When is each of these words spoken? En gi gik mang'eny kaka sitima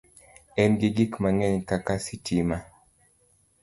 En 0.61 0.71
gi 0.79 0.89
gik 0.97 1.13
mang'eny 1.21 1.59
kaka 1.69 1.95
sitima 2.05 2.57